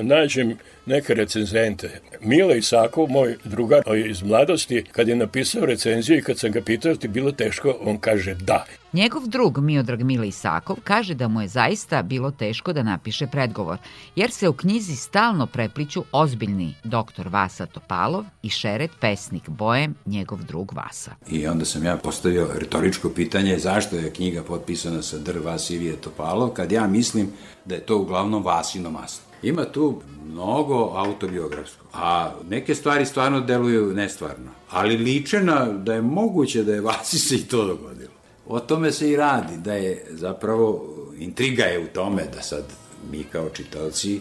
nađem 0.02 0.56
neke 0.86 1.14
recenzente. 1.14 2.00
Mile 2.20 2.58
Isakov, 2.58 3.10
moj 3.10 3.36
drugar 3.44 3.82
iz 4.06 4.22
mladosti, 4.22 4.84
kad 4.92 5.08
je 5.08 5.16
napisao 5.16 5.66
recenziju 5.66 6.18
i 6.18 6.22
kad 6.22 6.38
sam 6.38 6.52
ga 6.52 6.60
pitao 6.60 6.94
ti 6.94 7.08
bilo 7.08 7.32
teško, 7.32 7.76
on 7.84 7.98
kaže 7.98 8.34
da. 8.34 8.64
Njegov 8.92 9.26
drug 9.26 9.58
Miodrag 9.58 10.02
Mile 10.02 10.28
Isakov 10.28 10.76
kaže 10.84 11.14
da 11.14 11.28
mu 11.28 11.40
je 11.40 11.48
zaista 11.48 12.02
bilo 12.02 12.30
teško 12.30 12.72
da 12.72 12.82
napiše 12.82 13.26
predgovor, 13.26 13.78
jer 14.16 14.30
se 14.30 14.48
u 14.48 14.52
knjizi 14.52 14.96
stalno 14.96 15.46
prepliću 15.46 16.04
ozbiljni 16.12 16.74
doktor 16.84 17.28
Vasa 17.28 17.66
Topalov 17.66 18.24
i 18.42 18.48
šeret 18.48 18.90
pesnik 19.00 19.48
Bojem, 19.48 19.94
njegov 20.06 20.42
drug 20.44 20.72
Vasa. 20.72 21.10
I 21.30 21.46
onda 21.46 21.64
sam 21.64 21.84
ja 21.84 21.96
postavio 21.96 22.48
retoričko 22.54 23.10
pitanje 23.10 23.58
zašto 23.58 23.96
je 23.96 24.12
knjiga 24.12 24.42
potpisana 24.42 25.02
sa 25.02 25.18
dr. 25.18 25.38
Vasilije 25.38 25.96
Topalov, 25.96 26.48
kad 26.48 26.72
ja 26.72 26.86
mislim 26.86 27.30
da 27.64 27.74
je 27.74 27.80
to 27.80 27.98
uglavnom 27.98 28.44
Vasino 28.44 28.90
masno. 28.90 29.29
Ima 29.42 29.64
tu 29.64 30.02
mnogo 30.26 30.92
autobiografsko, 30.96 31.84
a 31.92 32.32
neke 32.48 32.74
stvari 32.74 33.06
stvarno 33.06 33.40
deluju 33.40 33.94
nestvarno, 33.94 34.50
ali 34.70 34.96
liče 34.96 35.40
na 35.40 35.64
da 35.66 35.94
je 35.94 36.02
moguće 36.02 36.64
da 36.64 36.74
je 36.74 36.80
Vasi 36.80 37.18
se 37.18 37.34
i 37.34 37.42
to 37.42 37.64
dogodilo. 37.64 38.10
O 38.46 38.60
tome 38.60 38.92
se 38.92 39.10
i 39.10 39.16
radi, 39.16 39.56
da 39.56 39.74
je 39.74 40.06
zapravo 40.10 40.96
intriga 41.18 41.64
je 41.64 41.78
u 41.78 41.86
tome 41.86 42.22
da 42.34 42.42
sad 42.42 42.64
mi 43.10 43.24
kao 43.24 43.48
čitaoci 43.48 44.20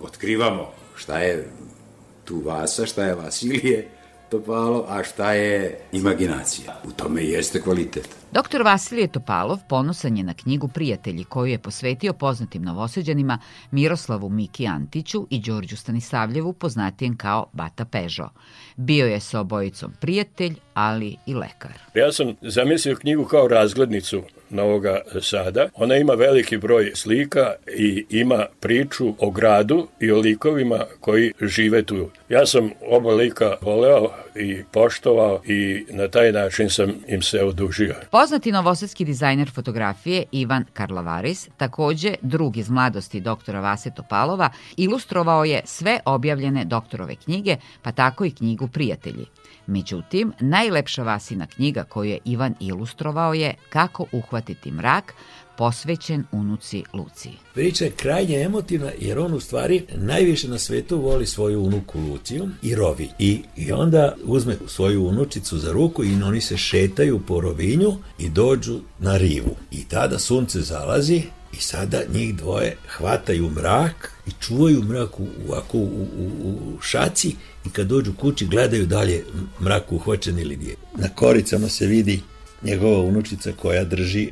otkrivamo 0.00 0.72
šta 0.96 1.18
je 1.18 1.50
tu 2.24 2.40
Vasa, 2.44 2.86
šta 2.86 3.04
je 3.04 3.14
Vasilije, 3.14 3.88
Topalov, 4.30 4.84
a 4.88 5.02
šta 5.04 5.32
je 5.32 5.80
imaginacija. 5.92 6.80
U 6.84 6.90
tome 6.90 7.22
jeste 7.22 7.62
kvalitet. 7.62 8.08
Dr. 8.32 8.62
Vasilije 8.64 9.08
Topalov 9.08 9.58
ponosan 9.68 10.16
je 10.16 10.22
na 10.22 10.34
knjigu 10.34 10.68
Prijatelji 10.68 11.24
koju 11.24 11.46
je 11.46 11.58
posvetio 11.58 12.12
poznatim 12.12 12.62
novoseđanima 12.62 13.38
Miroslavu 13.70 14.28
Miki 14.28 14.66
Antiću 14.66 15.26
i 15.30 15.40
Đorđu 15.40 15.76
Stanisavljevu 15.76 16.52
poznatijem 16.52 17.16
kao 17.16 17.46
Bata 17.52 17.84
Pežo. 17.84 18.28
Bio 18.76 19.06
je 19.06 19.20
sa 19.20 19.40
obojicom 19.40 19.92
prijatelj, 20.00 20.54
ali 20.74 21.16
i 21.26 21.34
lekar. 21.34 21.72
Ja 21.94 22.12
sam 22.12 22.34
zamislio 22.42 22.96
knjigu 22.96 23.24
kao 23.24 23.48
razglednicu 23.48 24.22
Novoga 24.50 25.00
Sada. 25.22 25.68
Ona 25.74 25.96
ima 25.96 26.12
veliki 26.12 26.56
broj 26.56 26.92
slika 26.94 27.52
i 27.76 28.04
ima 28.10 28.46
priču 28.60 29.14
o 29.18 29.30
gradu 29.30 29.88
i 30.00 30.10
o 30.10 30.18
likovima 30.18 30.84
koji 31.00 31.32
žive 31.40 31.82
tu. 31.82 32.10
Ja 32.28 32.46
sam 32.46 32.70
oba 32.90 33.14
lika 33.14 33.56
voleo 33.60 34.10
i 34.36 34.62
poštovao 34.72 35.40
i 35.46 35.84
na 35.90 36.08
taj 36.08 36.32
način 36.32 36.70
sam 36.70 36.92
im 37.08 37.22
se 37.22 37.44
odužio. 37.44 37.94
Poznati 38.10 38.52
novosadski 38.52 39.04
dizajner 39.04 39.50
fotografije 39.50 40.24
Ivan 40.32 40.64
Karlavaris, 40.72 41.48
takođe 41.56 42.14
drug 42.22 42.56
iz 42.56 42.70
mladosti 42.70 43.20
doktora 43.20 43.60
Vase 43.60 43.90
Topalova, 43.90 44.50
ilustrovao 44.76 45.44
je 45.44 45.62
sve 45.64 46.00
objavljene 46.04 46.64
doktorove 46.64 47.16
knjige, 47.16 47.56
pa 47.82 47.92
tako 47.92 48.24
i 48.24 48.30
knjigu 48.30 48.68
Prijatelji. 48.68 49.26
Međutim, 49.68 50.32
najlepša 50.40 51.02
Vasina 51.02 51.46
knjiga 51.46 51.84
koju 51.84 52.10
je 52.10 52.18
Ivan 52.24 52.54
ilustrovao 52.60 53.34
je 53.34 53.54
Kako 53.68 54.06
uhvatiti 54.12 54.70
mrak, 54.70 55.14
posvećen 55.58 56.24
unuci 56.32 56.84
Luciji. 56.92 57.32
Priča 57.54 57.84
je 57.84 57.90
krajnje 57.90 58.40
emotivna 58.40 58.90
jer 58.98 59.18
on 59.18 59.34
u 59.34 59.40
stvari 59.40 59.84
najviše 59.94 60.48
na 60.48 60.58
svetu 60.58 61.00
voli 61.00 61.26
svoju 61.26 61.62
unuku 61.62 62.00
Luciju 62.00 62.48
i 62.62 62.74
rovi. 62.74 63.08
I, 63.18 63.42
I 63.56 63.72
onda 63.72 64.14
uzme 64.24 64.56
svoju 64.66 65.06
unučicu 65.06 65.58
za 65.58 65.72
ruku 65.72 66.04
i 66.04 66.22
oni 66.22 66.40
se 66.40 66.56
šetaju 66.56 67.20
po 67.26 67.40
rovinju 67.40 67.92
i 68.18 68.28
dođu 68.28 68.80
na 68.98 69.16
rivu. 69.16 69.56
I 69.70 69.84
tada 69.84 70.18
sunce 70.18 70.60
zalazi 70.60 71.22
i 71.52 71.56
sada 71.56 72.02
njih 72.14 72.34
dvoje 72.34 72.76
hvataju 72.88 73.50
mrak 73.50 74.12
i 74.26 74.30
čuvaju 74.40 74.82
mrak 74.82 75.20
u, 75.20 75.22
u, 75.22 75.78
u, 75.78 75.78
u, 75.78 76.48
u 76.48 76.80
šaci 76.80 77.34
i 77.66 77.70
kad 77.70 77.86
dođu 77.86 78.12
kući 78.14 78.46
gledaju 78.46 78.86
dalje 78.86 79.24
mrak 79.60 79.92
uhvaćen 79.92 80.38
ili 80.38 80.56
nije. 80.56 80.74
Na 80.96 81.08
koricama 81.08 81.68
se 81.68 81.86
vidi 81.86 82.20
njegova 82.62 82.98
unučica 82.98 83.52
koja 83.52 83.84
drži 83.84 84.30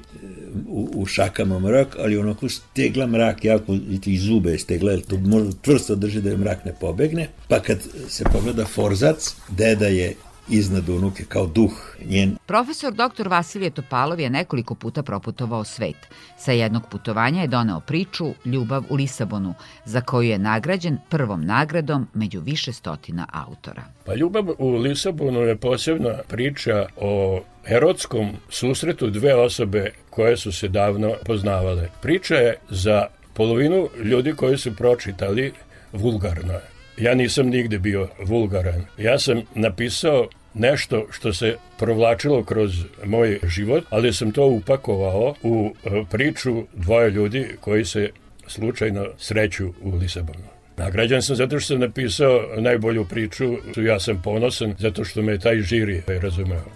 u, 0.68 0.90
u 0.94 1.06
šakama 1.06 1.58
mrak, 1.58 1.96
ali 1.99 2.18
onako 2.18 2.49
stegla 2.49 3.06
mrak 3.06 3.44
jako, 3.44 3.76
i 4.06 4.18
zube 4.18 4.50
je 4.50 4.58
stegla, 4.58 4.92
jer 4.92 5.00
to 5.00 5.16
možda 5.16 5.52
tvrsto 5.62 5.94
drži 5.94 6.20
da 6.20 6.30
je 6.30 6.37
mrak 6.37 6.64
ne 6.64 6.75
pobegne. 6.80 7.28
Pa 7.49 7.61
kad 7.61 7.78
se 8.08 8.25
pogleda 8.32 8.64
Forzac, 8.64 9.35
deda 9.49 9.87
je 9.87 10.14
iznad 10.49 10.88
unuke 10.88 11.25
kao 11.29 11.47
duh 11.47 11.97
njen. 12.05 12.37
Profesor 12.47 12.93
dr. 12.93 13.29
Vasilije 13.29 13.71
Topalov 13.71 14.21
je 14.21 14.31
nekoliko 14.31 14.75
puta 14.75 15.03
proputovao 15.03 15.65
svet. 15.65 15.97
Sa 16.38 16.53
jednog 16.53 16.83
putovanja 16.91 17.41
je 17.41 17.49
doneo 17.49 17.81
priču 17.81 18.35
Ljubav 18.45 18.85
u 18.91 18.95
Lisabonu, 18.95 19.55
za 19.85 20.00
koju 20.00 20.29
je 20.29 20.38
nagrađen 20.38 20.99
prvom 21.09 21.45
nagradom 21.45 22.07
među 22.15 22.41
više 22.41 22.73
stotina 22.73 23.26
autora. 23.33 23.83
Pa 24.05 24.15
Ljubav 24.15 24.45
u 24.59 24.71
Lisabonu 24.71 25.41
je 25.41 25.57
posebna 25.57 26.15
priča 26.29 26.87
o 26.97 27.41
erotskom 27.69 28.33
susretu 28.49 29.11
dve 29.11 29.35
osobe 29.35 29.93
koje 30.11 30.37
su 30.37 30.53
se 30.53 30.69
davno 30.69 31.15
poznavale. 31.25 31.88
Priča 32.03 32.35
je 32.35 32.57
za 32.69 33.07
polovinu 33.35 33.88
ljudi 34.05 34.33
koji 34.33 34.59
su 34.59 34.76
pročitali 34.76 35.53
vulgarna. 35.93 36.59
Ja 36.99 37.15
nisam 37.15 37.47
nigde 37.47 37.79
bio 37.79 38.09
vulgaran. 38.25 38.85
Ja 38.99 39.19
sam 39.19 39.43
napisao 39.55 40.29
nešto 40.55 41.07
što 41.11 41.33
se 41.33 41.57
provlačilo 41.79 42.45
kroz 42.45 42.85
moj 43.05 43.38
život, 43.49 43.85
ali 43.91 44.12
sam 44.12 44.33
to 44.33 44.47
upakovao 44.47 45.35
u 45.43 45.75
e, 45.85 46.05
priču 46.11 46.65
dvoje 46.75 47.11
ljudi 47.11 47.47
koji 47.61 47.85
se 47.85 48.11
slučajno 48.47 49.07
sreću 49.19 49.69
u 49.83 49.97
Lisabonu. 49.97 50.45
Nagrađan 50.76 51.23
sam 51.23 51.37
zato 51.37 51.61
što 51.61 51.75
sam 51.75 51.81
napisao 51.81 52.41
najbolju 52.57 53.05
priču, 53.05 53.45
ja 53.76 54.00
sam 54.00 54.23
ponosan 54.23 54.75
zato 54.79 55.05
što 55.05 55.23
me 55.23 55.38
taj 55.38 55.61
žiri 55.61 56.03
razumeo. 56.07 56.75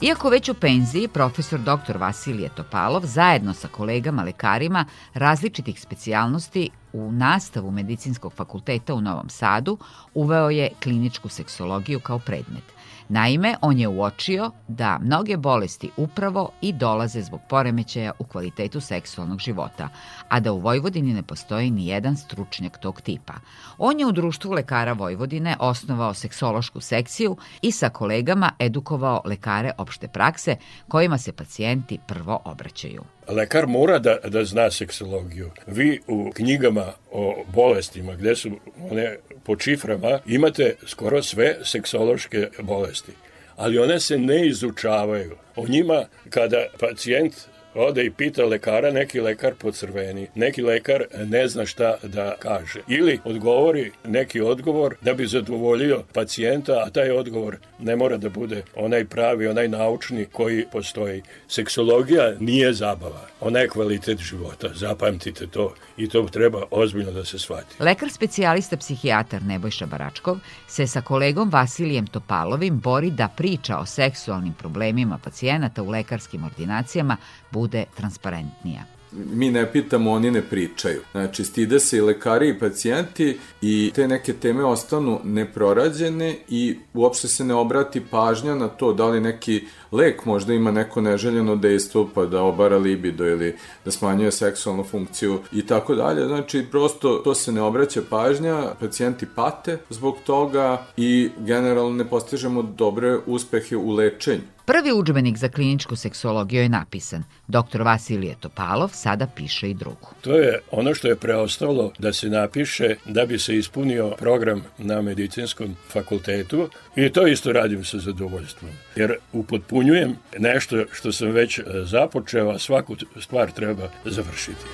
Iako 0.00 0.28
već 0.28 0.48
u 0.48 0.54
penziji, 0.54 1.08
profesor 1.08 1.60
dr. 1.60 1.96
Vasilije 1.96 2.48
Topalov 2.48 3.02
zajedno 3.04 3.54
sa 3.54 3.68
kolegama 3.68 4.22
lekarima 4.22 4.84
različitih 5.14 5.80
specijalnosti 5.80 6.70
u 6.92 7.12
nastavu 7.12 7.70
Medicinskog 7.70 8.32
fakulteta 8.32 8.94
u 8.94 9.00
Novom 9.00 9.28
Sadu 9.28 9.78
uveo 10.14 10.50
je 10.50 10.70
kliničku 10.82 11.28
seksologiju 11.28 12.00
kao 12.00 12.18
predmet. 12.18 12.75
Naime, 13.08 13.54
on 13.62 13.78
je 13.78 13.88
uočio 13.88 14.50
da 14.68 14.98
mnoge 15.02 15.36
bolesti 15.36 15.90
upravo 15.96 16.50
i 16.60 16.72
dolaze 16.72 17.22
zbog 17.22 17.40
poremećaja 17.48 18.12
u 18.18 18.24
kvalitetu 18.24 18.80
seksualnog 18.80 19.38
života, 19.38 19.88
a 20.28 20.40
da 20.40 20.52
u 20.52 20.60
Vojvodini 20.60 21.14
ne 21.14 21.22
postoji 21.22 21.70
ni 21.70 21.86
jedan 21.86 22.16
stručnjak 22.16 22.78
tog 22.78 23.00
tipa. 23.00 23.32
On 23.78 24.00
je 24.00 24.06
u 24.06 24.12
društvu 24.12 24.52
lekara 24.52 24.92
Vojvodine 24.92 25.56
osnovao 25.60 26.14
seksološku 26.14 26.80
sekciju 26.80 27.36
i 27.62 27.72
sa 27.72 27.88
kolegama 27.88 28.52
edukovao 28.58 29.22
lekare 29.24 29.70
opšte 29.78 30.08
prakse 30.08 30.56
kojima 30.88 31.18
se 31.18 31.32
pacijenti 31.32 31.98
prvo 32.06 32.40
obraćaju. 32.44 33.02
Lekar 33.28 33.66
mora 33.66 33.98
da, 33.98 34.18
da 34.28 34.44
zna 34.44 34.70
seksologiju. 34.70 35.50
Vi 35.66 36.00
u 36.06 36.30
knjigama 36.34 36.92
o 37.12 37.44
bolestima, 37.54 38.14
gde 38.14 38.36
su 38.36 38.50
one 38.90 39.16
po 39.46 39.56
čiframa, 39.56 40.18
imate 40.26 40.74
skoro 40.86 41.22
sve 41.22 41.56
seksološke 41.64 42.48
bolesti. 42.60 43.12
Ali 43.56 43.78
one 43.78 44.00
se 44.00 44.18
ne 44.18 44.46
izučavaju. 44.46 45.36
O 45.56 45.68
njima, 45.68 46.04
kada 46.30 46.66
pacijent 46.80 47.34
ode 47.74 48.04
i 48.04 48.10
pita 48.10 48.44
lekara, 48.44 48.90
neki 48.90 49.20
lekar 49.20 49.54
pocrveni, 49.54 50.26
neki 50.34 50.62
lekar 50.62 51.04
ne 51.26 51.48
zna 51.48 51.66
šta 51.66 51.96
da 52.02 52.36
kaže. 52.38 52.80
Ili 52.88 53.18
odgovori 53.24 53.92
neki 54.04 54.40
odgovor 54.40 54.94
da 55.00 55.14
bi 55.14 55.26
zadovoljio 55.26 56.02
pacijenta, 56.12 56.82
a 56.86 56.90
taj 56.90 57.10
odgovor 57.10 57.56
ne 57.78 57.96
mora 57.96 58.16
da 58.16 58.28
bude 58.28 58.62
onaj 58.76 59.04
pravi, 59.04 59.46
onaj 59.46 59.68
naučni 59.68 60.24
koji 60.24 60.64
postoji. 60.72 61.22
Seksologija 61.48 62.34
nije 62.40 62.72
zabava, 62.72 63.26
ona 63.40 63.58
je 63.58 63.68
kvalitet 63.68 64.18
života, 64.18 64.68
zapamtite 64.74 65.46
to 65.46 65.74
i 65.96 66.08
to 66.08 66.22
treba 66.22 66.62
ozbiljno 66.70 67.12
da 67.12 67.24
se 67.24 67.38
shvati. 67.38 67.76
Lekar 67.78 68.10
specijalista 68.10 68.76
psihijatar 68.76 69.42
Nebojša 69.42 69.86
Baračkov 69.86 70.38
se 70.68 70.86
sa 70.86 71.00
kolegom 71.00 71.50
Vasilijem 71.50 72.06
Topalovim 72.06 72.80
bori 72.80 73.10
da 73.10 73.28
priča 73.36 73.78
o 73.78 73.86
seksualnim 73.86 74.52
problemima 74.52 75.18
pacijenata 75.24 75.82
u 75.82 75.90
lekarskim 75.90 76.44
ordinacijama 76.44 77.16
bude 77.50 77.84
transparentnija 77.96 78.95
mi 79.12 79.50
ne 79.50 79.72
pitamo, 79.72 80.12
oni 80.12 80.30
ne 80.30 80.42
pričaju. 80.42 81.00
Znači, 81.12 81.44
stide 81.44 81.80
se 81.80 81.96
i 81.96 82.00
lekari 82.00 82.48
i 82.48 82.58
pacijenti 82.58 83.38
i 83.62 83.92
te 83.94 84.08
neke 84.08 84.32
teme 84.32 84.64
ostanu 84.64 85.20
neprorađene 85.24 86.36
i 86.48 86.78
uopšte 86.94 87.28
se 87.28 87.44
ne 87.44 87.54
obrati 87.54 88.00
pažnja 88.00 88.54
na 88.54 88.68
to 88.68 88.92
da 88.92 89.06
li 89.06 89.20
neki 89.20 89.64
lek 89.92 90.24
možda 90.24 90.54
ima 90.54 90.70
neko 90.70 91.00
neželjeno 91.00 91.56
dejstvo 91.56 92.08
pa 92.14 92.26
da 92.26 92.42
obara 92.42 92.76
libido 92.76 93.26
ili 93.26 93.56
da 93.84 93.90
smanjuje 93.90 94.32
seksualnu 94.32 94.84
funkciju 94.84 95.38
i 95.52 95.66
tako 95.66 95.94
dalje. 95.94 96.26
Znači, 96.26 96.66
prosto 96.70 97.14
to 97.24 97.34
se 97.34 97.52
ne 97.52 97.62
obraća 97.62 98.02
pažnja, 98.10 98.74
pacijenti 98.80 99.26
pate 99.34 99.78
zbog 99.90 100.16
toga 100.26 100.86
i 100.96 101.30
generalno 101.38 101.96
ne 101.96 102.04
postižemo 102.04 102.62
dobre 102.62 103.18
uspehe 103.26 103.76
u 103.76 103.92
lečenju. 103.92 104.55
Prvi 104.66 104.92
učbenik 104.92 105.36
za 105.36 105.48
kliničku 105.48 105.96
seksologiju 105.96 106.62
je 106.62 106.68
napisan. 106.68 107.24
Dr. 107.48 107.82
Vasilije 107.82 108.36
Topalov 108.40 108.88
sada 108.88 109.26
piše 109.26 109.70
i 109.70 109.74
drugu. 109.74 110.08
To 110.20 110.36
je 110.36 110.60
ono 110.70 110.94
što 110.94 111.08
je 111.08 111.16
preostalo 111.16 111.92
da 111.98 112.12
se 112.12 112.28
napiše 112.28 112.94
da 113.04 113.26
bi 113.26 113.38
se 113.38 113.56
ispunio 113.56 114.10
program 114.18 114.64
na 114.78 115.02
medicinskom 115.02 115.76
fakultetu 115.92 116.68
i 116.96 117.12
to 117.12 117.26
isto 117.26 117.52
radim 117.52 117.84
sa 117.84 117.98
zadovoljstvom. 117.98 118.70
Jer 118.96 119.14
upotpunjujem 119.32 120.16
nešto 120.38 120.84
što 120.92 121.12
sam 121.12 121.30
već 121.30 121.60
započeo, 121.84 122.50
a 122.50 122.58
svaku 122.58 122.96
stvar 123.20 123.50
treba 123.50 123.88
završiti. 124.04 124.66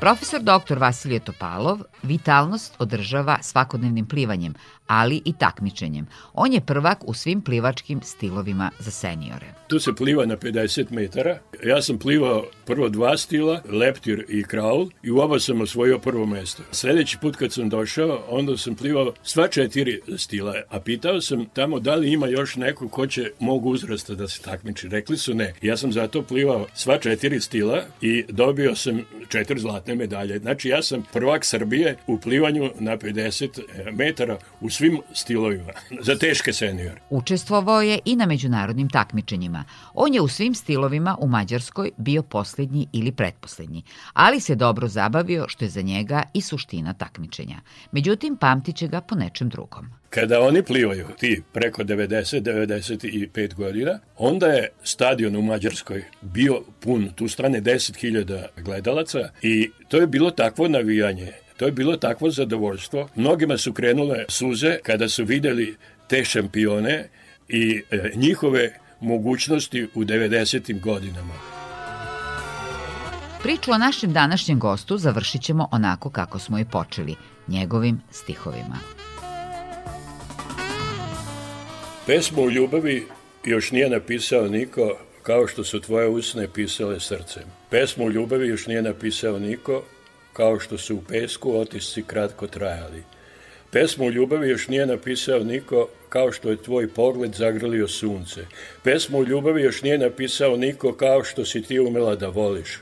Profesor 0.00 0.40
dr. 0.40 0.78
Vasilije 0.78 1.20
Topalov 1.20 1.78
vitalnost 2.02 2.74
održava 2.78 3.38
svakodnevnim 3.42 4.06
plivanjem, 4.06 4.54
ali 4.90 5.22
i 5.24 5.32
takmičenjem. 5.32 6.06
On 6.34 6.52
je 6.52 6.60
prvak 6.60 6.98
u 7.08 7.14
svim 7.14 7.40
plivačkim 7.42 8.00
stilovima 8.02 8.70
za 8.78 8.90
seniore. 8.90 9.46
Tu 9.68 9.78
se 9.78 9.92
pliva 9.94 10.26
na 10.26 10.36
50 10.36 10.86
metara. 10.90 11.38
Ja 11.64 11.82
sam 11.82 11.98
plivao 11.98 12.44
prvo 12.66 12.88
dva 12.88 13.16
stila, 13.16 13.62
leptir 13.68 14.24
i 14.28 14.42
kraul, 14.42 14.88
i 15.02 15.10
u 15.10 15.18
oba 15.18 15.38
sam 15.38 15.60
osvojio 15.60 15.98
prvo 15.98 16.26
mesto. 16.26 16.62
Sledeći 16.70 17.18
put 17.20 17.36
kad 17.36 17.52
sam 17.52 17.68
došao, 17.68 18.24
onda 18.28 18.56
sam 18.56 18.74
plivao 18.74 19.12
sva 19.22 19.48
četiri 19.48 20.00
stila, 20.16 20.54
a 20.68 20.80
pitao 20.80 21.20
sam 21.20 21.46
tamo 21.52 21.80
da 21.80 21.94
li 21.94 22.12
ima 22.12 22.26
još 22.26 22.56
neko 22.56 22.88
ko 22.88 23.06
će 23.06 23.30
mog 23.38 23.66
uzrasta 23.66 24.14
da 24.14 24.28
se 24.28 24.42
takmiči. 24.42 24.88
Rekli 24.88 25.16
su 25.16 25.34
ne. 25.34 25.54
Ja 25.62 25.76
sam 25.76 25.92
zato 25.92 26.22
plivao 26.22 26.66
sva 26.74 26.98
četiri 26.98 27.40
stila 27.40 27.82
i 28.00 28.24
dobio 28.28 28.74
sam 28.74 29.00
četiri 29.28 29.60
zlatne 29.60 29.94
medalje. 29.94 30.38
Znači 30.38 30.68
ja 30.68 30.82
sam 30.82 31.02
prvak 31.12 31.44
Srbije 31.44 31.96
u 32.06 32.18
plivanju 32.18 32.70
na 32.78 32.96
50 32.96 33.60
metara 33.92 34.38
u 34.60 34.70
svim 34.80 35.00
stilovima, 35.12 35.72
za 36.06 36.16
teške 36.16 36.52
seniore. 36.52 37.00
Učestvovao 37.10 37.82
je 37.82 37.98
i 38.04 38.16
na 38.16 38.26
međunarodnim 38.26 38.88
takmičenjima. 38.88 39.64
On 39.94 40.14
je 40.14 40.20
u 40.20 40.28
svim 40.28 40.54
stilovima 40.54 41.16
u 41.20 41.28
Mađarskoj 41.28 41.90
bio 41.96 42.22
poslednji 42.22 42.86
ili 42.92 43.12
pretposlednji, 43.12 43.82
ali 44.12 44.40
se 44.40 44.54
dobro 44.54 44.88
zabavio 44.88 45.44
što 45.48 45.64
je 45.64 45.68
za 45.68 45.82
njega 45.82 46.22
i 46.34 46.40
suština 46.40 46.92
takmičenja. 46.92 47.56
Međutim, 47.92 48.36
pamtiće 48.36 48.88
ga 48.88 49.00
po 49.00 49.14
nečem 49.14 49.48
drugom. 49.48 49.86
Kada 50.10 50.40
oni 50.40 50.62
plivaju, 50.62 51.06
ti 51.18 51.42
preko 51.52 51.82
90-95 51.82 53.54
godina, 53.54 53.98
onda 54.16 54.46
je 54.46 54.68
stadion 54.82 55.36
u 55.36 55.42
Mađarskoj 55.42 56.04
bio 56.20 56.62
pun, 56.80 57.10
tu 57.14 57.28
strane 57.28 57.60
10.000 57.60 58.46
gledalaca 58.56 59.28
i 59.42 59.70
to 59.88 59.96
je 59.96 60.06
bilo 60.06 60.30
takvo 60.30 60.68
navijanje 60.68 61.32
To 61.60 61.66
je 61.66 61.72
bilo 61.72 61.96
takvo 61.96 62.30
zadovoljstvo. 62.30 63.08
Mnogima 63.14 63.58
su 63.58 63.72
krenule 63.72 64.24
suze 64.28 64.78
kada 64.82 65.08
su 65.08 65.24
videli 65.24 65.76
te 66.08 66.24
šampione 66.24 67.08
i 67.48 67.82
e, 67.90 68.10
njihove 68.14 68.78
mogućnosti 69.00 69.88
u 69.94 70.04
90. 70.04 70.80
godinama. 70.80 71.34
Priču 73.42 73.72
o 73.72 73.78
našem 73.78 74.12
današnjem 74.12 74.58
gostu 74.58 74.98
završit 74.98 75.42
ćemo 75.42 75.68
onako 75.72 76.10
kako 76.10 76.38
smo 76.38 76.58
i 76.58 76.64
počeli, 76.64 77.14
njegovim 77.48 78.00
stihovima. 78.10 78.78
Pesmu 82.06 82.42
o 82.42 82.50
ljubavi 82.50 83.06
još 83.44 83.70
nije 83.70 83.90
napisao 83.90 84.48
niko 84.48 84.98
kao 85.22 85.46
što 85.46 85.64
su 85.64 85.80
tvoje 85.80 86.08
usne 86.08 86.48
pisale 86.54 87.00
srcem. 87.00 87.44
Pesmu 87.70 88.04
o 88.04 88.10
ljubavi 88.10 88.48
još 88.48 88.66
nije 88.66 88.82
napisao 88.82 89.38
niko 89.38 89.82
kao 90.32 90.60
što 90.60 90.78
su 90.78 90.96
u 90.96 91.02
pesku 91.08 91.56
otisci 91.56 92.02
kratko 92.02 92.46
trajali. 92.46 93.02
Pesmu 93.72 94.06
o 94.06 94.10
ljubavi 94.10 94.48
još 94.48 94.68
nije 94.68 94.86
napisao 94.86 95.38
niko 95.44 95.88
kao 96.08 96.32
što 96.32 96.50
je 96.50 96.62
tvoj 96.62 96.88
pogled 96.88 97.34
zagrlio 97.34 97.88
sunce. 97.88 98.40
Pesmu 98.82 99.18
o 99.18 99.22
ljubavi 99.22 99.62
još 99.62 99.82
nije 99.82 99.98
napisao 99.98 100.56
niko 100.56 100.92
kao 100.92 101.24
što 101.24 101.44
si 101.44 101.62
ti 101.62 101.78
umela 101.78 102.16
da 102.16 102.28
voliš. 102.28 102.78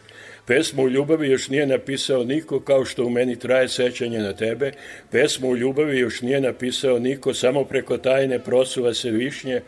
Pesmu 0.47 0.83
o 0.83 0.89
ljubavi 0.89 1.29
još 1.29 1.49
nije 1.49 1.67
napisao 1.67 2.25
niko 2.25 2.61
kao 2.61 2.85
što 2.85 3.05
u 3.05 3.11
meni 3.11 3.39
traje 3.39 3.69
sećanje 3.69 4.19
na 4.19 4.33
tebe. 4.33 4.73
Pesmu 5.11 5.51
o 5.51 5.57
ljubavi 5.57 5.99
još 5.99 6.23
nije 6.23 6.41
napisao 6.41 6.99
niko, 6.99 7.35
samo 7.35 7.65
preko 7.65 7.99
tajne 7.99 8.39
prosuva 8.39 8.95
se 8.95 9.11
višnje. 9.11 9.61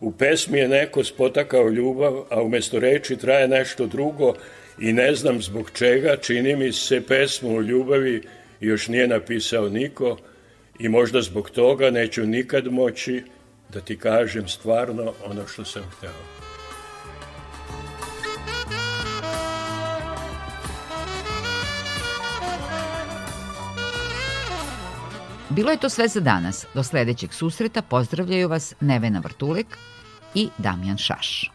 U 0.00 0.12
pesmi 0.12 0.58
je 0.58 0.68
neko 0.68 1.04
spotakao 1.04 1.68
ljubav, 1.68 2.24
a 2.30 2.42
umesto 2.42 2.78
reči 2.78 3.16
traje 3.16 3.48
nešto 3.48 3.86
drugo, 3.86 4.34
i 4.78 4.92
ne 4.92 5.14
znam 5.14 5.42
zbog 5.42 5.70
čega, 5.70 6.16
čini 6.16 6.56
mi 6.56 6.72
se 6.72 7.06
pesmu 7.06 7.56
o 7.56 7.60
ljubavi 7.60 8.22
još 8.60 8.88
nije 8.88 9.08
napisao 9.08 9.68
niko 9.68 10.16
i 10.78 10.88
možda 10.88 11.22
zbog 11.22 11.50
toga 11.50 11.90
neću 11.90 12.26
nikad 12.26 12.72
moći 12.72 13.22
da 13.72 13.80
ti 13.80 13.98
kažem 13.98 14.48
stvarno 14.48 15.12
ono 15.24 15.46
što 15.46 15.64
sam 15.64 15.82
hteo. 15.98 16.34
Bilo 25.50 25.70
je 25.70 25.76
to 25.76 25.88
sve 25.88 26.08
za 26.08 26.20
danas. 26.20 26.66
Do 26.74 26.82
sledećeg 26.82 27.32
susreta 27.32 27.82
pozdravljaju 27.82 28.48
vas 28.48 28.74
Nevena 28.80 29.20
Vrtulek 29.24 29.66
i 30.34 30.48
Damjan 30.58 30.98
Šaš. 30.98 31.50